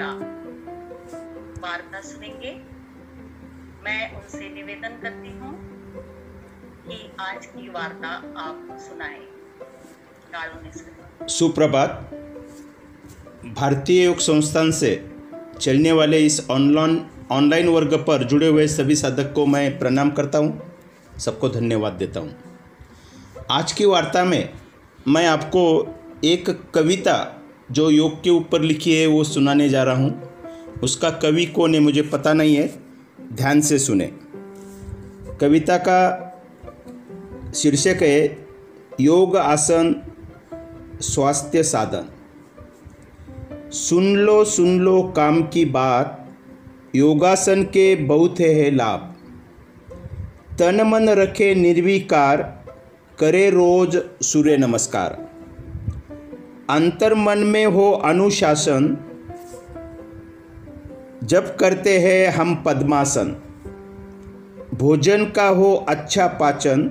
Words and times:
का 0.00 0.10
वार्ता 1.62 2.00
सुनेंगे। 2.00 2.52
मैं 3.84 4.14
उनसे 4.16 4.48
निवेदन 4.54 4.98
करती 5.02 5.28
हूँ 5.28 5.52
कि 6.88 7.12
आज 7.20 7.46
की 7.46 7.68
वार्ता 7.68 8.08
आप 8.38 8.76
सुनाएँ। 8.80 9.26
सुप्रभात। 11.28 12.10
भारतीय 13.44 14.04
योग 14.04 14.16
संस्थान 14.16 14.70
से 14.70 15.10
चलने 15.60 15.92
वाले 15.92 16.18
इस 16.18 16.50
ऑनलाइन 16.50 17.06
ऑनलाइन 17.32 17.68
वर्ग 17.68 17.94
पर 17.94 18.24
जुड़े 18.24 18.48
हुए 18.48 18.66
सभी 18.68 18.94
साधक 18.94 19.32
को 19.32 19.46
मैं 19.46 19.78
प्रणाम 19.78 20.10
करता 20.10 20.38
हूँ। 20.38 20.78
सबको 21.18 21.48
धन्यवाद 21.48 21.92
देता 21.92 22.20
हूँ। 22.20 22.34
आज 23.50 23.72
की 23.72 23.84
वार्ता 23.84 24.24
में 24.24 24.54
मैं 25.08 25.26
आपको 25.26 25.64
एक 26.24 26.70
कविता 26.74 27.14
जो 27.70 27.90
योग 27.90 28.22
के 28.22 28.30
ऊपर 28.30 28.62
लिखी 28.62 28.96
है, 28.96 29.06
वो 29.06 29.24
सुनाने 29.24 29.68
जा 29.68 29.82
रहा 29.82 29.96
हूँ। 29.96 30.30
उसका 30.82 31.10
कवि 31.10 31.46
कौन 31.46 31.74
है, 31.74 31.80
मुझे 31.80 32.02
पता 32.02 32.32
नहीं 32.32 32.56
है। 32.56 32.74
ध्यान 33.32 33.60
से 33.60 33.78
सुने। 33.78 34.12
कविता 35.40 35.76
का 35.76 36.20
शीर्षक 37.54 37.98
है, 38.02 38.46
योग 39.00 39.36
आसन 39.36 40.02
स्वास्थ्य 41.00 41.62
साधन। 41.62 42.10
सुन 43.70 44.16
लो 44.16 44.44
सुन 44.44 44.78
लो 44.78 45.02
काम 45.02 45.42
की 45.42 45.64
बात, 45.64 46.34
योगासन 46.96 47.62
के 47.62 47.96
बहुत 47.96 48.40
है 48.40 48.70
लाभ। 48.70 49.14
तन 50.58 50.82
मन 50.86 51.10
रखे 51.10 51.54
निर्विकार, 51.54 52.64
करे 53.18 53.50
रोज 53.50 54.02
सूर्य 54.22 54.56
नमस्कार। 54.56 55.33
अंतर 56.70 57.14
मन 57.14 57.38
में 57.38 57.66
हो 57.66 57.92
अनुशासन, 57.92 58.96
जब 61.24 61.56
करते 61.56 61.98
हैं 61.98 62.28
हम 62.28 62.62
पद्मासन। 62.66 63.36
भोजन 64.74 65.24
का 65.24 65.48
हो 65.48 65.84
अच्छा 65.88 66.26
पाचन, 66.26 66.82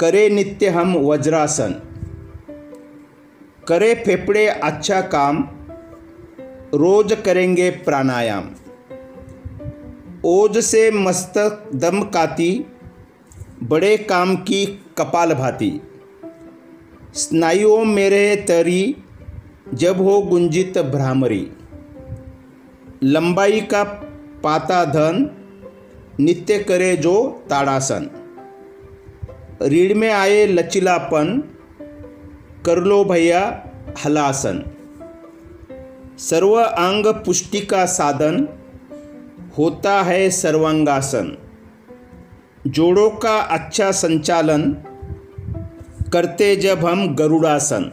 करे 0.00 0.28
नित्य 0.28 0.68
हम 0.68 0.94
वज्रासन। 0.96 1.74
करे 3.68 3.94
फेफड़े 3.94 4.46
अच्छा 4.46 5.00
काम, 5.00 5.48
रोज 6.74 7.16
करेंगे 7.24 7.70
प्राणायाम। 7.70 8.50
ओज 10.24 10.58
से 10.58 10.90
मस्तक 10.90 11.70
दम 11.74 12.02
काती, 12.02 12.66
बड़े 13.62 13.96
काम 13.96 14.36
की 14.36 14.66
कपाल 14.98 15.34
भाती। 15.34 15.80
स्नायुओं 17.14 17.84
मेरे 17.84 18.36
तरी, 18.36 18.96
जब 19.74 20.00
हो 20.00 20.20
गुंजित 20.20 20.78
भ्रामरी। 20.78 21.50
लंबाई 23.02 23.60
का 23.60 23.84
पाता 24.44 24.84
धन, 24.84 25.30
नित्य 26.20 26.58
करे 26.58 26.96
जो 26.96 27.42
ताड़ासन। 27.50 28.10
रीढ़ 29.62 29.94
में 29.94 30.12
आए 30.12 30.46
लचीलापन, 30.46 31.42
कर 32.66 32.78
लो 32.78 33.04
भैया 33.04 33.64
हलासन। 34.04 34.64
सर्व 36.18 36.54
अंग 36.60 37.06
पुष्टि 37.06 37.60
का 37.60 37.86
साधन, 37.86 38.48
होता 39.58 40.02
है 40.02 40.30
सर्वांगासन। 40.30 41.38
जोड़ों 42.66 43.10
का 43.10 43.36
अच्छा 43.36 43.92
संचालन 43.92 44.76
करते 46.12 46.56
जब 46.56 46.78
हम 46.86 47.14
गरुड़ासन। 47.14 47.92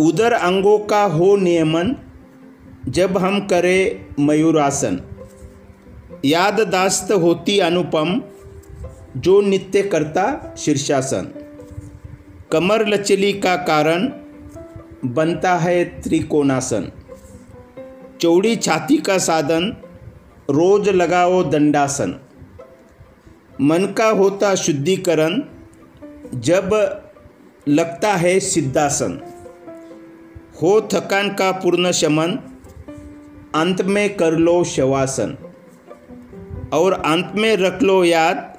उदर 0.00 0.32
अंगों 0.32 0.78
का 0.78 1.02
हो 1.02 1.36
नियमन, 1.36 1.96
जब 2.88 3.18
हम 3.18 3.40
करें 3.40 4.06
मयूरासन। 4.24 5.00
याददाश्त 6.24 7.12
होती 7.12 7.58
अनुपम, 7.58 8.22
जो 9.16 9.40
नित्य 9.40 9.82
करता 9.82 10.54
शीर्षासन। 10.58 11.28
कमर 12.52 12.86
लचली 12.86 13.32
का 13.32 13.56
कारण, 13.56 14.08
बनता 15.04 15.54
है 15.54 15.84
त्रिकोणासन। 15.84 16.92
चौड़ी 18.20 18.56
छाती 18.56 18.96
का 18.96 19.18
साधन, 19.18 19.76
रोज 20.50 20.88
लगाओ 20.88 21.44
दंडासन। 21.44 22.20
मन 23.60 23.86
का 23.86 24.06
होता 24.06 24.54
शुद्धिकरण 24.54 25.42
जब 26.34 26.70
लगता 27.68 28.14
है 28.14 28.40
सिद्धासन, 28.40 29.20
हो 30.62 30.88
थकान 30.92 31.28
का 31.28 31.52
पूर्ण 31.52 31.90
शमन, 31.90 32.30
अंत 33.54 33.82
में 33.82 34.16
कर 34.16 34.32
लो 34.32 34.64
शवासन। 34.64 35.36
और 36.72 36.92
अंत 36.92 37.32
में 37.36 37.56
रख 37.56 37.82
लो 37.82 38.04
याद, 38.04 38.56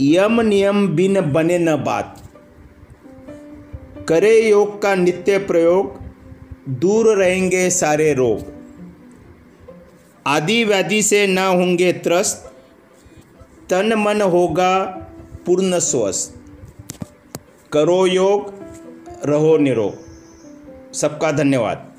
यम 0.00 0.40
नियम 0.40 0.88
बिन 0.88 1.20
बने 1.32 1.58
न 1.58 1.76
बात। 1.76 2.22
करे 4.08 4.48
योग 4.48 4.82
का 4.82 4.94
नित्य 4.94 5.38
प्रयोग, 5.38 6.00
दूर 6.68 7.16
रहेंगे 7.16 7.70
सारे 7.70 8.14
रोग। 8.14 8.40
आदि 10.26 10.64
व्याधि 10.64 11.02
से 11.02 11.26
न 11.26 11.38
होंगे 11.38 11.92
त्रस्त, 11.92 12.52
तन 13.70 13.94
मन 13.94 14.22
होगा 14.22 14.84
पूर्ण 15.46 15.78
स्वस्थ। 15.78 16.42
करो 17.76 18.06
योग 18.06 18.54
रहो 19.24 19.56
निरोग। 19.56 19.94
सबका 20.94 21.32
धन्यवाद। 21.32 21.95